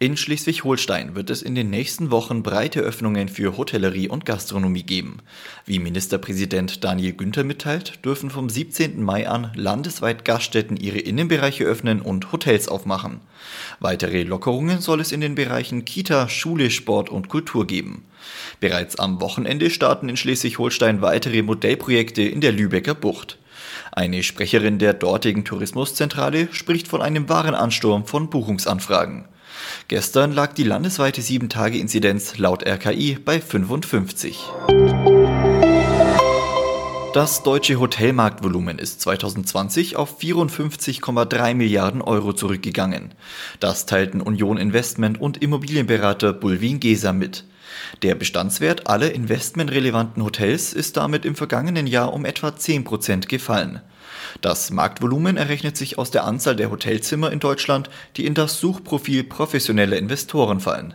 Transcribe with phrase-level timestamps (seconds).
[0.00, 5.18] In Schleswig-Holstein wird es in den nächsten Wochen breite Öffnungen für Hotellerie und Gastronomie geben.
[5.66, 9.02] Wie Ministerpräsident Daniel Günther mitteilt, dürfen vom 17.
[9.02, 13.20] Mai an landesweit Gaststätten ihre Innenbereiche öffnen und Hotels aufmachen.
[13.80, 18.04] Weitere Lockerungen soll es in den Bereichen Kita, Schule, Sport und Kultur geben.
[18.60, 23.38] Bereits am Wochenende starten in Schleswig-Holstein weitere Modellprojekte in der Lübecker Bucht.
[23.90, 29.24] Eine Sprecherin der dortigen Tourismuszentrale spricht von einem wahren Ansturm von Buchungsanfragen.
[29.88, 34.44] Gestern lag die landesweite 7-Tage-Inzidenz laut RKI bei 55.
[37.14, 43.14] Das deutsche Hotelmarktvolumen ist 2020 auf 54,3 Milliarden Euro zurückgegangen.
[43.60, 47.44] Das teilten Union Investment und Immobilienberater Bulwin Gesa mit.
[48.02, 53.80] Der Bestandswert aller investmentrelevanten Hotels ist damit im vergangenen Jahr um etwa 10 Prozent gefallen.
[54.40, 59.24] Das Marktvolumen errechnet sich aus der Anzahl der Hotelzimmer in Deutschland, die in das Suchprofil
[59.24, 60.94] professioneller Investoren fallen.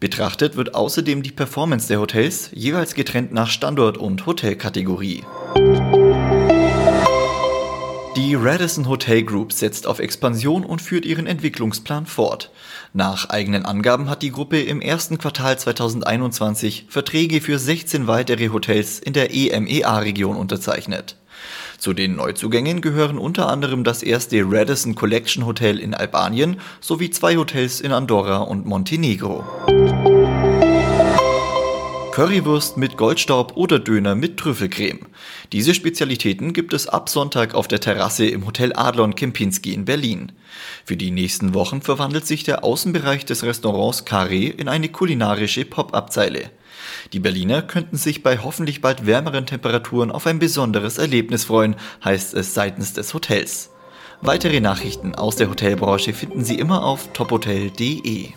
[0.00, 5.24] Betrachtet wird außerdem die Performance der Hotels jeweils getrennt nach Standort und Hotelkategorie.
[8.16, 12.52] Die Radisson Hotel Group setzt auf Expansion und führt ihren Entwicklungsplan fort.
[12.92, 19.00] Nach eigenen Angaben hat die Gruppe im ersten Quartal 2021 Verträge für 16 weitere Hotels
[19.00, 21.16] in der EMEA-Region unterzeichnet.
[21.76, 27.36] Zu den Neuzugängen gehören unter anderem das erste Radisson Collection Hotel in Albanien sowie zwei
[27.36, 29.44] Hotels in Andorra und Montenegro.
[32.14, 35.00] Currywurst mit Goldstaub oder Döner mit Trüffelcreme.
[35.50, 40.30] Diese Spezialitäten gibt es ab Sonntag auf der Terrasse im Hotel Adlon Kempinski in Berlin.
[40.84, 46.52] Für die nächsten Wochen verwandelt sich der Außenbereich des Restaurants Carré in eine kulinarische Pop-up-Zeile.
[47.12, 52.34] Die Berliner könnten sich bei hoffentlich bald wärmeren Temperaturen auf ein besonderes Erlebnis freuen, heißt
[52.34, 53.70] es seitens des Hotels.
[54.20, 58.34] Weitere Nachrichten aus der Hotelbranche finden Sie immer auf tophotel.de.